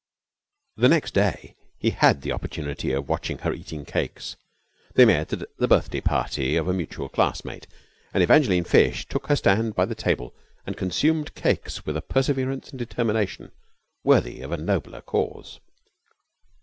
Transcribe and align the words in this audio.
The 0.77 0.89
next 0.89 1.13
day 1.13 1.55
he 1.77 1.91
had 1.91 2.23
the 2.23 2.31
opportunity 2.31 2.91
of 2.91 3.07
watching 3.07 3.37
her 3.37 3.53
eating 3.53 3.85
cakes. 3.85 4.35
They 4.95 5.05
met 5.05 5.31
at 5.31 5.43
the 5.59 5.67
birthday 5.67 6.01
party 6.01 6.55
of 6.55 6.67
a 6.67 6.73
mutual 6.73 7.07
classmate, 7.07 7.67
and 8.11 8.23
Evangeline 8.23 8.63
Fish 8.63 9.05
took 9.07 9.27
her 9.27 9.35
stand 9.35 9.75
by 9.75 9.85
the 9.85 9.93
table 9.93 10.33
and 10.65 10.75
consumed 10.75 11.35
cakes 11.35 11.85
with 11.85 11.95
a 11.95 12.01
perseverance 12.01 12.71
and 12.71 12.79
determination 12.79 13.51
worthy 14.03 14.41
of 14.41 14.51
a 14.51 14.57
nobler 14.57 15.01
cause. 15.01 15.59